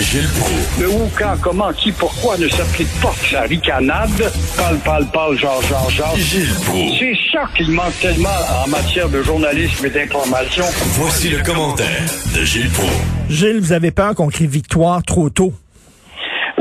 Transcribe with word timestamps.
Gilles 0.00 0.26
Le 0.80 0.88
où, 0.88 1.08
quand, 1.16 1.36
comment, 1.40 1.72
qui, 1.72 1.92
pourquoi 1.92 2.36
ne 2.36 2.48
s'applique 2.48 2.88
pas 3.00 3.12
la 3.32 3.42
ricanade? 3.42 4.10
Parle, 4.56 4.78
parle, 4.84 5.06
parle, 5.12 5.36
genre, 5.36 5.62
genre, 5.62 5.88
genre. 5.88 6.16
Gilles 6.16 6.52
Proulx. 6.66 6.98
C'est 6.98 7.14
ça 7.30 7.44
qu'il 7.56 7.70
manque 7.70 7.96
tellement 8.00 8.28
en 8.64 8.68
matière 8.68 9.08
de 9.08 9.22
journalisme 9.22 9.86
et 9.86 9.90
d'information. 9.90 10.64
Voici 10.98 11.28
le 11.28 11.44
commentaire 11.44 12.10
de 12.34 12.44
Gilles 12.44 12.70
Proulx. 12.70 12.90
Gilles, 13.28 13.60
vous 13.60 13.72
avez 13.72 13.92
peur 13.92 14.16
qu'on 14.16 14.26
crie 14.26 14.48
victoire 14.48 15.00
trop 15.04 15.30
tôt? 15.30 15.52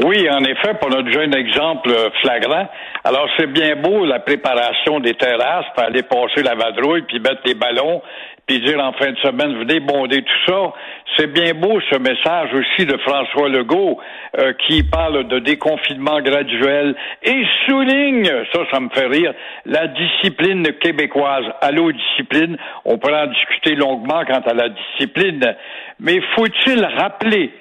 Oui, 0.06 0.30
en 0.30 0.44
effet, 0.44 0.76
pour 0.80 0.92
notre 0.92 1.12
jeune 1.12 1.34
exemple 1.34 1.90
flagrant. 2.22 2.70
Alors, 3.04 3.28
c'est 3.38 3.52
bien 3.52 3.76
beau 3.82 4.06
la 4.06 4.20
préparation 4.20 5.00
des 5.00 5.16
terrasses, 5.16 5.66
pour 5.74 5.84
aller 5.84 6.04
passer 6.04 6.44
la 6.44 6.54
vadrouille, 6.56 7.02
puis 7.08 7.20
mettre 7.20 7.42
des 7.44 7.56
ballons, 7.56 8.02
puis 8.50 8.60
dire 8.62 8.84
en 8.84 8.94
fin 8.94 9.12
de 9.12 9.18
semaine, 9.20 9.60
venez 9.60 9.80
bonder 9.80 10.24
tout 10.24 10.52
ça. 10.52 10.74
C'est 11.16 11.32
bien 11.32 11.54
beau 11.54 11.80
ce 11.92 12.00
message 12.00 12.50
aussi 12.52 12.88
de 12.88 12.98
François 12.98 13.48
Legault 13.48 14.00
euh, 14.40 14.54
qui 14.66 14.82
parle 14.82 15.28
de 15.28 15.38
déconfinement 15.38 16.20
graduel 16.20 16.96
et 17.22 17.44
souligne, 17.68 18.26
ça, 18.52 18.62
ça 18.72 18.80
me 18.80 18.90
fait 18.90 19.06
rire, 19.06 19.36
la 19.66 19.86
discipline 19.86 20.64
québécoise. 20.82 21.46
Allô, 21.62 21.92
discipline, 21.92 22.58
on 22.86 22.98
pourra 22.98 23.26
en 23.26 23.28
discuter 23.28 23.76
longuement 23.76 24.26
quant 24.26 24.42
à 24.42 24.54
la 24.56 24.70
discipline, 24.70 25.56
mais 26.00 26.20
faut-il 26.36 26.84
rappeler 26.84 27.52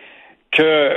que 0.53 0.93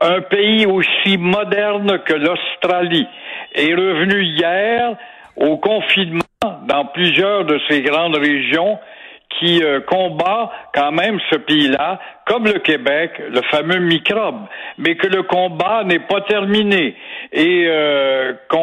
un 0.00 0.20
pays 0.20 0.66
aussi 0.66 1.16
moderne 1.16 2.00
que 2.04 2.12
l'Australie 2.12 3.06
est 3.54 3.74
revenu 3.74 4.22
hier 4.22 4.96
au 5.34 5.56
confinement 5.56 6.20
dans 6.66 6.84
plusieurs 6.86 7.44
de 7.44 7.58
ces 7.68 7.82
grandes 7.82 8.16
régions 8.16 8.78
qui 9.38 9.62
euh, 9.62 9.80
combat 9.80 10.50
quand 10.74 10.92
même 10.92 11.18
ce 11.30 11.36
pays-là, 11.36 11.98
comme 12.26 12.44
le 12.44 12.58
Québec, 12.58 13.12
le 13.30 13.40
fameux 13.50 13.78
microbe, 13.78 14.40
mais 14.76 14.96
que 14.96 15.06
le 15.06 15.22
combat 15.22 15.84
n'est 15.84 16.00
pas 16.00 16.20
terminé 16.22 16.96
et 17.32 17.64
euh, 17.68 18.34
qu'on 18.48 18.58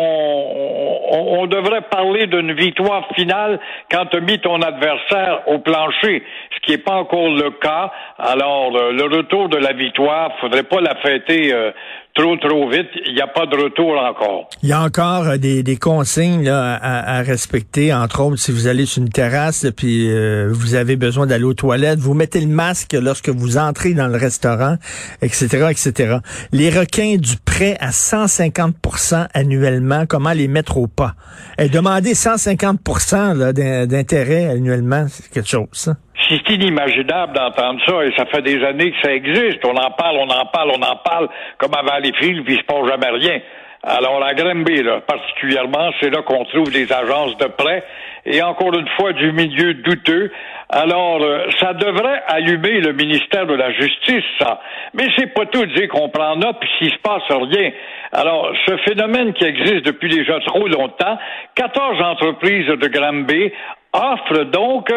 on, 1.11 1.47
devrait 1.47 1.81
parler 1.89 2.27
d'une 2.27 2.53
victoire 2.53 3.07
finale 3.15 3.59
quand 3.91 4.05
tu 4.07 4.21
mis 4.21 4.39
ton 4.39 4.61
adversaire 4.61 5.43
au 5.47 5.59
plancher, 5.59 6.23
ce 6.55 6.59
qui 6.61 6.71
n'est 6.71 6.79
pas 6.79 6.95
encore 6.95 7.29
le 7.29 7.51
cas. 7.51 7.91
Alors, 8.17 8.71
le 8.71 9.03
retour 9.03 9.49
de 9.49 9.57
la 9.57 9.73
victoire, 9.73 10.31
faudrait 10.39 10.63
pas 10.63 10.81
la 10.81 10.95
fêter 10.95 11.53
euh, 11.53 11.71
trop, 12.16 12.38
trop 12.38 12.69
vite. 12.69 12.88
Il 13.05 13.13
n'y 13.13 13.21
a 13.21 13.27
pas 13.27 13.45
de 13.45 13.55
retour 13.55 13.97
encore. 13.97 14.49
Il 14.63 14.69
y 14.69 14.73
a 14.73 14.81
encore 14.81 15.27
euh, 15.27 15.38
des, 15.38 15.61
des 15.61 15.75
consignes 15.75 16.44
là, 16.44 16.75
à, 16.75 17.17
à, 17.17 17.22
respecter, 17.22 17.94
entre 17.94 18.22
autres, 18.22 18.38
si 18.38 18.52
vous 18.52 18.67
allez 18.67 18.85
sur 18.85 19.03
une 19.03 19.09
terrasse 19.09 19.67
puis 19.75 20.09
euh, 20.09 20.49
vous 20.52 20.75
avez 20.75 20.95
besoin 20.95 21.27
d'aller 21.27 21.44
aux 21.44 21.53
toilettes, 21.53 21.99
vous 21.99 22.13
mettez 22.13 22.41
le 22.41 22.47
masque 22.47 22.94
lorsque 22.94 23.30
vous 23.30 23.57
entrez 23.57 23.94
dans 23.94 24.07
le 24.07 24.17
restaurant, 24.17 24.77
etc., 25.22 25.67
etc. 25.69 26.17
Les 26.52 26.69
requins 26.69 27.17
du 27.17 27.35
prêt 27.38 27.77
à 27.80 27.89
150% 27.89 29.27
annuellement, 29.33 30.05
comment 30.07 30.31
les 30.31 30.47
mettre 30.47 30.77
au 30.77 30.88
pas? 30.88 31.16
Et 31.59 31.69
demander 31.69 32.13
150% 32.13 33.85
d'intérêt 33.85 34.47
annuellement, 34.47 35.05
c'est 35.09 35.29
quelque 35.29 35.50
chose, 35.50 35.67
ça 35.73 35.95
c'est 36.27 36.49
inimaginable 36.49 37.33
d'entendre 37.33 37.80
ça 37.85 38.05
et 38.05 38.13
ça 38.17 38.25
fait 38.25 38.41
des 38.41 38.63
années 38.63 38.91
que 38.91 39.02
ça 39.02 39.13
existe. 39.13 39.63
On 39.66 39.75
en 39.75 39.91
parle, 39.91 40.17
on 40.17 40.30
en 40.30 40.45
parle, 40.45 40.72
on 40.72 40.81
en 40.81 40.95
parle 40.97 41.30
comme 41.57 41.73
à 41.75 41.81
Valleyfield, 41.83 42.44
puis 42.45 42.55
il 42.55 42.59
se 42.59 42.66
passe 42.66 42.88
jamais 42.88 43.09
rien. 43.09 43.39
Alors, 43.88 44.23
à 44.23 44.33
Granby, 44.33 44.81
là, 44.81 45.02
particulièrement, 45.02 45.91
c'est 45.99 46.09
là 46.09 46.23
qu'on 46.23 46.44
trouve 46.45 46.72
des 46.72 46.91
agences 46.91 47.38
de 47.38 47.45
prêt 47.45 47.83
et 48.25 48.41
encore 48.41 48.73
une 48.73 48.88
fois 48.97 49.13
du 49.13 49.31
milieu 49.31 49.75
douteux. 49.75 50.31
Alors, 50.69 51.22
euh, 51.22 51.45
ça 51.59 51.73
devrait 51.73 52.23
allumer 52.27 52.81
le 52.81 52.94
ministère 52.94 53.45
de 53.45 53.53
la 53.53 53.72
Justice, 53.73 54.23
ça. 54.39 54.59
Mais 54.95 55.05
c'est 55.16 55.31
pas 55.35 55.45
tout 55.45 55.63
dire 55.67 55.88
qu'on 55.89 56.09
prend 56.09 56.35
note 56.35 56.57
puis 56.59 56.69
s'il 56.79 56.91
se 56.91 56.97
passe 56.97 57.22
rien. 57.29 57.72
Alors, 58.11 58.52
ce 58.66 58.75
phénomène 58.77 59.33
qui 59.33 59.44
existe 59.44 59.85
depuis 59.85 60.09
déjà 60.09 60.39
trop 60.39 60.67
longtemps, 60.67 61.19
14 61.53 62.01
entreprises 62.01 62.66
de 62.66 62.88
Granby 62.88 63.51
offre 63.95 64.44
donc 64.45 64.91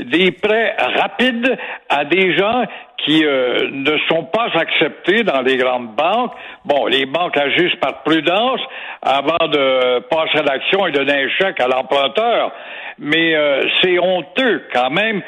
des 0.00 0.30
prêts 0.32 0.76
rapides 0.78 1.56
à 1.88 2.04
des 2.04 2.36
gens 2.36 2.64
qui 3.04 3.24
euh, 3.24 3.68
ne 3.70 3.96
sont 4.08 4.24
pas 4.24 4.48
acceptés 4.54 5.24
dans 5.24 5.42
les 5.42 5.56
grandes 5.56 5.94
banques. 5.94 6.32
Bon, 6.64 6.86
les 6.86 7.06
banques 7.06 7.36
agissent 7.36 7.76
par 7.80 8.02
prudence 8.02 8.60
avant 9.02 9.48
de 9.48 10.00
passer 10.08 10.38
à 10.38 10.42
l'action 10.42 10.86
et 10.86 10.92
donner 10.92 11.24
un 11.24 11.28
chèque 11.38 11.60
à 11.60 11.68
l'emprunteur. 11.68 12.52
Mais 12.98 13.34
euh, 13.34 13.62
c'est 13.82 13.98
honteux 13.98 14.62
quand 14.72 14.90
même. 14.90 15.20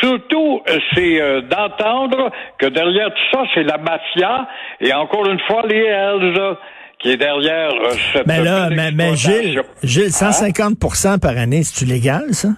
Surtout, 0.00 0.62
c'est 0.94 1.20
euh, 1.20 1.40
d'entendre 1.42 2.30
que 2.58 2.66
derrière 2.66 3.08
tout 3.08 3.36
ça, 3.38 3.44
c'est 3.54 3.62
la 3.62 3.78
mafia 3.78 4.48
et 4.80 4.92
encore 4.92 5.26
une 5.28 5.40
fois 5.40 5.62
les 5.66 5.84
Hells 5.84 6.56
qui 6.98 7.10
est 7.10 7.16
derrière 7.16 7.70
cette 8.12 8.26
Mais 8.26 8.40
là, 8.40 8.68
mais, 8.70 8.92
mais 8.92 9.16
Gilles, 9.16 9.62
Gilles, 9.82 10.10
150% 10.10 11.18
par 11.18 11.36
année, 11.36 11.62
c'est-tu 11.64 11.84
légal, 11.84 12.32
ça? 12.32 12.48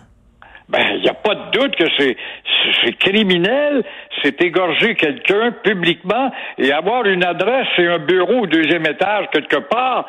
Ben, 0.69 0.81
il 0.97 1.03
n'y 1.03 1.09
a 1.09 1.15
pas 1.15 1.35
de 1.35 1.51
doute 1.51 1.77
que 1.77 1.85
c'est 1.99 2.17
c'est 2.83 2.97
criminel, 2.99 3.85
c'est 4.23 4.41
égorger 4.41 4.95
quelqu'un 4.95 5.53
publiquement 5.63 6.31
et 6.59 6.73
avoir 6.73 7.05
une 7.05 7.25
adresse 7.25 7.67
et 7.79 7.87
un 7.87 7.99
bureau 7.99 8.43
au 8.43 8.47
deuxième 8.47 8.87
étage 8.87 9.27
quelque 9.33 9.61
part, 9.69 10.07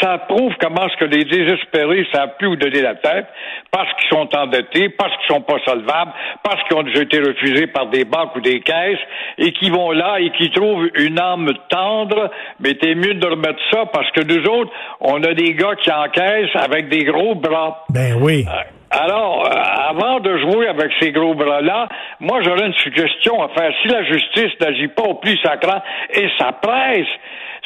ça 0.00 0.18
prouve 0.18 0.52
comment 0.60 0.88
ce 0.88 0.96
que 0.96 1.04
les 1.04 1.24
désespérés 1.24 2.06
savent 2.12 2.36
plus 2.38 2.48
où 2.48 2.56
donner 2.56 2.82
la 2.82 2.94
tête, 2.94 3.26
parce 3.70 3.88
qu'ils 3.94 4.08
sont 4.10 4.28
endettés, 4.36 4.88
parce 4.90 5.16
qu'ils 5.16 5.34
sont 5.34 5.42
pas 5.42 5.58
solvables, 5.64 6.12
parce 6.42 6.62
qu'ils 6.64 6.76
ont 6.76 6.82
déjà 6.82 7.02
été 7.02 7.18
refusés 7.18 7.66
par 7.66 7.86
des 7.86 8.04
banques 8.04 8.36
ou 8.36 8.40
des 8.40 8.60
caisses, 8.60 9.00
et 9.38 9.52
qui 9.52 9.70
vont 9.70 9.90
là 9.90 10.20
et 10.20 10.30
qui 10.30 10.50
trouvent 10.50 10.88
une 10.94 11.18
âme 11.18 11.52
tendre, 11.68 12.30
mais 12.60 12.74
t'es 12.74 12.94
mieux 12.94 13.14
de 13.14 13.26
remettre 13.26 13.60
ça 13.72 13.86
parce 13.86 14.10
que 14.12 14.20
nous 14.20 14.44
autres, 14.48 14.70
on 15.00 15.22
a 15.22 15.34
des 15.34 15.54
gars 15.54 15.74
qui 15.76 15.90
encaissent 15.90 16.54
avec 16.54 16.88
des 16.88 17.04
gros 17.04 17.34
bras. 17.34 17.84
Ben 17.90 18.14
oui. 18.20 18.44
Euh, 18.48 18.75
alors, 18.98 19.44
euh, 19.44 19.90
avant 19.90 20.20
de 20.20 20.38
jouer 20.38 20.68
avec 20.68 20.90
ces 20.98 21.12
gros 21.12 21.34
bras-là, 21.34 21.88
moi 22.20 22.40
j'aurais 22.42 22.66
une 22.66 22.74
suggestion 22.74 23.42
à 23.42 23.48
faire. 23.48 23.70
Si 23.82 23.88
la 23.88 24.02
justice 24.04 24.58
n'agit 24.60 24.88
pas 24.88 25.02
au 25.02 25.14
plus 25.14 25.36
sacrant 25.38 25.82
et 26.14 26.28
ça 26.38 26.52
presse, 26.52 27.06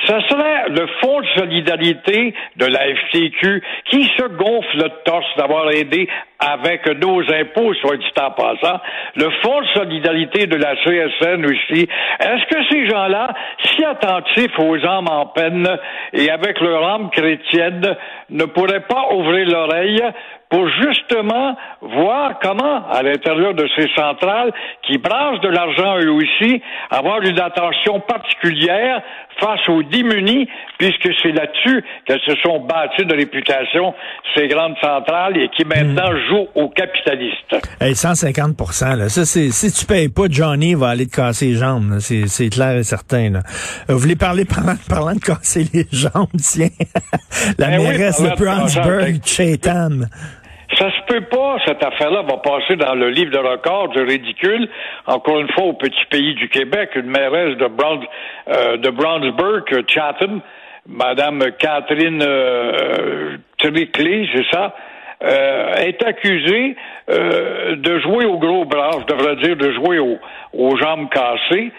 ce 0.06 0.20
serait 0.28 0.68
le 0.70 0.86
fonds 1.00 1.20
de 1.20 1.26
solidarité 1.36 2.34
de 2.56 2.66
la 2.66 2.80
FTQ 2.96 3.62
qui 3.84 4.04
se 4.16 4.24
gonfle 4.24 4.76
le 4.76 4.90
torse 5.04 5.36
d'avoir 5.36 5.70
aidé 5.70 6.08
avec 6.40 6.86
nos 7.00 7.20
impôts, 7.20 7.74
soit 7.74 7.96
dit 7.98 8.06
en 8.18 8.30
passant, 8.30 8.80
le 9.14 9.30
fonds 9.42 9.60
de 9.60 9.66
solidarité 9.74 10.46
de 10.46 10.56
la 10.56 10.74
CSN 10.76 11.44
aussi. 11.44 11.88
Est-ce 12.20 12.46
que 12.46 12.64
ces 12.70 12.88
gens-là, 12.88 13.34
si 13.64 13.84
attentifs 13.84 14.58
aux 14.58 14.84
âmes 14.86 15.08
en 15.08 15.26
peine 15.26 15.68
et 16.12 16.30
avec 16.30 16.60
leur 16.60 16.82
âme 16.84 17.10
chrétienne, 17.10 17.96
ne 18.30 18.44
pourraient 18.44 18.86
pas 18.88 19.12
ouvrir 19.12 19.46
l'oreille 19.48 20.02
pour 20.50 20.68
justement 20.68 21.56
voir 21.80 22.40
comment, 22.42 22.88
à 22.90 23.02
l'intérieur 23.02 23.54
de 23.54 23.68
ces 23.76 23.88
centrales, 23.94 24.52
qui 24.82 24.98
branchent 24.98 25.40
de 25.40 25.48
l'argent 25.48 25.98
eux 26.00 26.10
aussi, 26.10 26.60
avoir 26.90 27.22
une 27.22 27.38
attention 27.38 28.00
particulière 28.00 29.00
face 29.38 29.68
aux 29.68 29.84
démunis, 29.84 30.48
puisque 30.76 31.08
c'est 31.22 31.30
là-dessus 31.30 31.84
qu'elles 32.04 32.20
se 32.20 32.34
sont 32.42 32.58
bâties 32.60 33.06
de 33.06 33.14
réputation, 33.14 33.94
ces 34.34 34.48
grandes 34.48 34.76
centrales, 34.82 35.38
et 35.38 35.48
qui 35.50 35.64
maintenant 35.64 36.10
hmm. 36.10 36.29
Jouent 36.30 36.48
aux 36.54 36.68
capitalistes. 36.68 37.56
150 37.80 38.56
là. 38.96 39.08
Ça, 39.08 39.24
c'est, 39.24 39.50
si 39.50 39.72
tu 39.72 39.86
payes 39.86 40.08
pas, 40.08 40.24
Johnny 40.30 40.74
va 40.74 40.88
aller 40.90 41.06
te 41.06 41.16
casser 41.16 41.46
les 41.46 41.54
jambes. 41.54 41.98
C'est, 41.98 42.48
clair 42.50 42.76
et 42.76 42.84
certain. 42.84 43.30
Là. 43.30 43.40
Euh, 43.88 43.94
vous 43.94 43.98
voulez 43.98 44.16
parler 44.16 44.44
parlant, 44.44 44.76
parlant 44.88 45.14
de 45.14 45.20
casser 45.20 45.64
les 45.74 45.86
jambes, 45.92 46.28
tiens. 46.38 46.68
La 47.58 47.68
ben 47.68 47.82
mairesse 47.82 48.22
de 48.22 48.30
Brownsburg, 48.36 49.20
Chatham. 49.24 50.06
Ça 50.78 50.88
se 50.92 51.12
peut 51.12 51.24
pas, 51.24 51.56
cette 51.66 51.82
affaire-là 51.84 52.22
va 52.22 52.36
passer 52.38 52.76
dans 52.76 52.94
le 52.94 53.10
livre 53.10 53.32
de 53.32 53.38
record 53.38 53.88
du 53.88 54.02
ridicule. 54.02 54.68
Encore 55.06 55.40
une 55.40 55.50
fois, 55.52 55.64
au 55.64 55.72
petit 55.72 56.04
pays 56.10 56.34
du 56.34 56.48
Québec, 56.48 56.90
une 56.94 57.10
mairesse 57.10 57.56
de, 57.58 57.66
Brown, 57.66 58.00
euh, 58.48 58.76
de 58.76 58.88
Brownsburg, 58.90 59.64
Chatham, 59.88 60.40
Madame 60.86 61.42
Catherine 61.58 62.22
euh, 62.22 63.36
c'est 63.62 64.46
ça, 64.50 64.74
euh, 65.22 65.74
est 65.74 66.02
accusée 66.02 66.76
euh, 67.10 67.76
de 67.76 67.98
jouer 68.00 68.24
au 68.24 68.38
gros 68.38 68.64
bras, 68.64 68.90
je 69.00 69.14
devrais 69.14 69.36
dire 69.36 69.56
de 69.56 69.72
jouer 69.72 69.98
aux 69.98 70.76
jambes 70.76 71.08
cassées. 71.10 71.72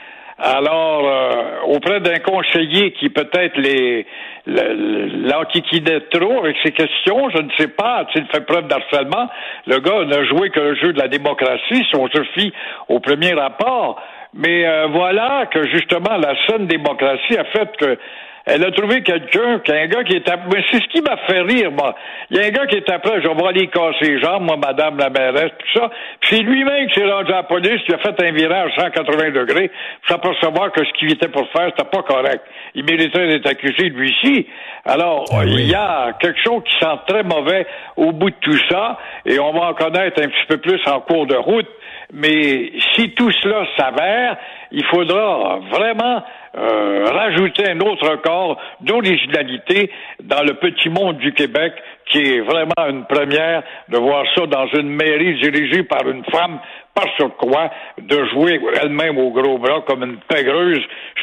Alors, 0.44 1.08
euh, 1.08 1.76
auprès 1.76 2.00
d'un 2.00 2.18
conseiller 2.18 2.94
qui 2.94 3.10
peut-être 3.10 3.58
les 3.58 4.08
l'enquiquinait 4.48 6.00
trop 6.12 6.40
avec 6.40 6.58
ses 6.64 6.72
questions, 6.72 7.30
je 7.30 7.44
ne 7.44 7.50
sais 7.60 7.68
pas, 7.68 7.98
a-t-il 7.98 8.26
fait 8.26 8.44
preuve 8.44 8.68
d'harcèlement? 8.68 9.30
Le 9.68 9.78
gars 9.80 10.04
n'a 10.06 10.24
joué 10.26 10.50
que 10.50 10.60
le 10.60 10.76
jeu 10.76 10.94
de 10.94 11.00
la 11.00 11.08
démocratie, 11.08 11.86
si 11.88 11.96
on 11.96 12.08
se 12.08 12.24
fie 12.34 12.52
au 12.90 13.00
premier 13.00 13.34
rapport. 13.34 14.02
Mais 14.34 14.66
euh, 14.66 14.88
voilà 14.88 15.46
que 15.46 15.68
justement 15.68 16.18
la 16.18 16.34
saine 16.48 16.66
démocratie 16.66 17.38
a 17.38 17.44
fait 17.44 17.78
que 17.78 18.00
Elle 18.46 18.66
a 18.66 18.72
trouvé 18.72 19.04
quelqu'un, 19.04 19.60
qu'un 19.60 19.86
gars 19.88 20.04
qui 20.04 20.16
est 20.16 20.28
après. 20.28 20.50
Mais 20.56 20.64
c'est 20.72 20.82
ce 20.82 20.88
qui 20.88 21.02
m'a 21.02 21.18
fait 21.28 21.42
rire, 21.42 21.72
moi. 21.72 21.96
Il 22.30 22.38
y 22.38 22.40
a 22.40 22.46
un 22.46 22.50
gars 22.50 22.66
qui 22.66 22.76
est 22.76 22.90
après, 22.90 23.22
je 23.22 23.28
vais 23.28 23.48
aller 23.48 23.68
casser 23.68 24.14
les 24.14 24.20
jambes, 24.20 24.44
moi, 24.44 24.58
madame 24.58 24.98
la 24.98 25.10
mairesse, 25.10 25.52
tout 25.60 25.80
ça. 25.80 25.90
Puis 26.22 26.38
c'est 26.38 26.44
lui-même 26.44 26.88
qui 26.88 27.00
s'est 27.00 27.06
rendu 27.12 27.32
à 27.32 27.38
la 27.38 27.44
police, 27.44 27.82
qui 27.86 27.94
a 27.94 28.00
fait 28.00 28.20
un 28.24 28.32
virage 28.32 28.72
180 28.78 29.32
degrés, 29.32 29.70
pour 29.70 30.08
s'apercevoir 30.10 30.72
que 30.72 30.84
ce 30.84 30.92
qu'il 30.94 31.12
était 31.12 31.28
pour 31.28 31.48
faire, 31.52 31.70
c'était 31.76 31.90
pas 31.90 32.02
correct. 32.04 32.42
Il 32.74 32.84
méritait 32.86 33.28
d'être 33.28 33.48
accusé, 33.48 33.90
lui-ci. 33.90 34.48
Alors, 34.86 35.26
Ah 35.32 35.42
oui. 35.44 35.54
il 35.60 35.70
y 35.70 35.76
a 35.76 36.14
quelque 36.20 36.40
chose 36.44 36.64
qui 36.66 36.76
sent 36.80 36.98
très 37.08 37.24
mauvais 37.24 37.68
au 37.98 38.12
bout 38.12 38.32
de 38.32 38.36
tout 38.42 38.58
ça, 38.70 38.98
et 39.26 39.38
on 39.40 39.52
va 39.54 39.68
en 39.68 39.74
connaître 39.76 40.20
un 40.22 40.28
petit 40.28 40.46
peu 40.48 40.58
plus 40.58 40.82
en 40.88 41.00
cours 41.02 41.28
de 41.28 41.36
route. 41.36 41.70
Mais 42.14 42.72
si 42.96 43.12
tout 43.12 43.32
cela 43.42 43.66
s'avère, 43.78 44.36
il 44.72 44.84
faudra 44.86 45.60
vraiment 45.72 46.24
euh, 46.58 47.06
rajouter 47.06 47.70
un 47.70 47.80
autre 47.80 48.18
corps 48.18 48.58
d'originalité 48.82 49.90
dans 50.22 50.44
le 50.44 50.56
petit 50.56 50.90
monde 50.90 51.18
du 51.18 51.34
Québec, 51.34 51.74
qui 52.10 52.20
est 52.20 52.42
vraiment 52.42 52.90
une 52.90 53.06
première 53.06 53.64
de 53.88 53.98
voir 53.98 54.26
ça 54.36 54.46
dans 54.48 54.68
une 54.68 54.90
mairie 54.90 55.40
dirigée 55.40 55.84
par 55.84 56.06
une 56.10 56.26
femme, 56.26 56.60
par 56.94 57.06
sur 57.16 57.36
quoi, 57.38 57.72
de 58.02 58.26
jouer 58.26 58.60
elle-même 58.82 59.18
au 59.18 59.30
gros 59.32 59.58
bras 59.60 59.82
comme 59.88 60.04
une 60.04 60.18
pègreuse. 60.28 60.82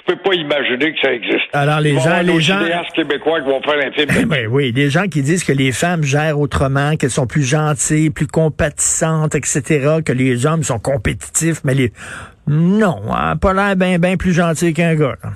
Peux 0.08 0.16
pas 0.16 0.34
imaginer 0.34 0.92
que 0.94 1.00
ça 1.02 1.12
existe. 1.12 1.44
Alors, 1.52 1.80
les 1.80 1.94
gens- 2.00 2.22
les 2.22 2.40
gens- 2.40 2.58
québécois 2.94 3.40
qui 3.42 3.46
vont 3.46 3.60
faire 3.60 3.74
un 3.86 3.92
film. 3.92 4.28
Ben 4.28 4.46
oui, 4.50 4.72
des 4.72 4.88
gens 4.88 5.04
qui 5.06 5.20
disent 5.20 5.44
que 5.44 5.52
les 5.52 5.70
femmes 5.70 6.02
gèrent 6.02 6.40
autrement, 6.40 6.96
qu'elles 6.96 7.10
sont 7.10 7.26
plus 7.26 7.42
gentilles, 7.42 8.08
plus 8.08 8.26
compatissantes, 8.26 9.34
etc., 9.34 9.98
que 10.04 10.12
les 10.12 10.46
hommes 10.46 10.62
sont 10.62 10.78
compétitifs, 10.78 11.60
mais 11.62 11.74
les... 11.74 11.92
Non, 12.46 13.02
hein, 13.14 13.36
pas 13.36 13.52
l'air 13.52 13.76
bien 13.76 13.98
ben 13.98 14.16
plus 14.16 14.32
gentil 14.32 14.72
qu'un 14.72 14.94
gars. 14.94 15.14
là. 15.22 15.30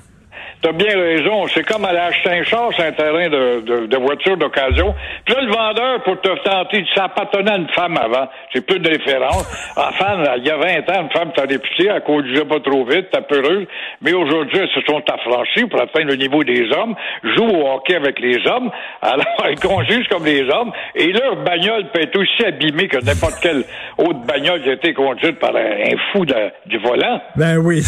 T'as 0.63 0.71
bien 0.71 0.95
raison. 0.97 1.45
C'est 1.47 1.63
comme 1.63 1.83
aller 1.85 1.97
acheter 1.99 2.29
un 2.29 2.43
char 2.43 2.69
un 2.79 2.91
terrain 2.93 3.27
de, 3.29 3.59
de, 3.61 3.85
de 3.87 3.97
voiture 3.97 4.37
d'occasion. 4.37 4.95
Puis 5.25 5.35
là, 5.35 5.41
le 5.41 5.51
vendeur, 5.51 6.03
pour 6.03 6.19
te 6.21 6.29
tenter, 6.43 6.85
ça 6.95 7.03
appartenait 7.05 7.51
à 7.51 7.57
une 7.57 7.67
femme 7.69 7.97
avant. 7.97 8.27
C'est 8.53 8.65
plus 8.65 8.79
de 8.79 8.89
référence. 8.89 9.45
Enfin, 9.75 10.23
il 10.37 10.45
y 10.45 10.49
a 10.49 10.55
20 10.57 10.89
ans, 10.89 11.01
une 11.03 11.11
femme 11.11 11.31
t'a 11.35 11.41
réputé, 11.41 11.89
elle 11.93 12.01
conduisait 12.03 12.45
pas 12.45 12.59
trop 12.61 12.85
vite, 12.85 13.07
t'as 13.11 13.21
peureuse. 13.21 13.67
Mais 14.01 14.13
aujourd'hui, 14.13 14.59
elles 14.59 14.69
se 14.73 14.81
sont 14.87 15.01
affranchies 15.11 15.65
pour 15.65 15.81
atteindre 15.81 16.07
le 16.11 16.15
niveau 16.15 16.43
des 16.45 16.71
hommes, 16.71 16.95
jouent 17.35 17.49
au 17.57 17.67
hockey 17.75 17.95
avec 17.95 18.19
les 18.21 18.37
hommes. 18.47 18.71
Alors, 19.01 19.25
elles 19.45 19.59
conduisent 19.59 20.07
comme 20.07 20.25
les 20.25 20.43
hommes. 20.49 20.71
Et 20.95 21.11
leur 21.11 21.35
bagnole 21.43 21.89
peut 21.93 22.01
être 22.03 22.17
aussi 22.17 22.45
abîmée 22.45 22.87
que 22.87 23.03
n'importe 23.03 23.39
quelle 23.41 23.63
autre 23.97 24.19
bagnole 24.25 24.61
qui 24.63 24.69
a 24.69 24.73
été 24.73 24.93
conduite 24.93 25.39
par 25.39 25.55
un, 25.55 25.59
un 25.59 25.97
fou 26.13 26.25
de- 26.25 26.33
du 26.67 26.77
volant. 26.77 27.21
Ben 27.35 27.57
oui, 27.57 27.83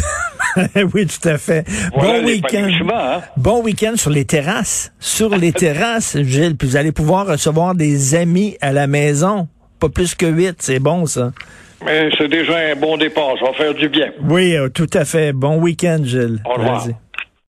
oui, 0.93 1.07
tout 1.07 1.29
à 1.29 1.37
fait. 1.37 1.63
Voilà 1.93 2.19
bon 2.19 2.25
week-end. 2.27 2.64
Hein. 2.69 3.21
Bon 3.37 3.61
week-end 3.63 3.93
sur 3.95 4.09
les 4.09 4.25
terrasses. 4.25 4.91
Sur 4.99 5.29
les 5.35 5.51
terrasses, 5.53 6.17
Gilles, 6.21 6.55
puis 6.55 6.67
vous 6.67 6.77
allez 6.77 6.91
pouvoir 6.91 7.27
recevoir 7.27 7.75
des 7.75 8.15
amis 8.15 8.57
à 8.61 8.71
la 8.71 8.87
maison. 8.87 9.47
Pas 9.79 9.89
plus 9.89 10.15
que 10.15 10.25
huit, 10.25 10.55
c'est 10.59 10.79
bon 10.79 11.05
ça. 11.05 11.31
Mais 11.85 12.09
c'est 12.17 12.27
déjà 12.27 12.57
un 12.57 12.75
bon 12.75 12.97
départ. 12.97 13.35
Ça 13.39 13.45
va 13.45 13.53
faire 13.53 13.73
du 13.73 13.89
bien. 13.89 14.11
Oui, 14.23 14.55
euh, 14.55 14.69
tout 14.69 14.89
à 14.93 15.05
fait. 15.05 15.33
Bon 15.33 15.57
week-end, 15.59 15.99
Gilles. 16.03 16.39
Au 16.45 16.53
revoir. 16.53 16.85
Vas-y. 16.85 16.95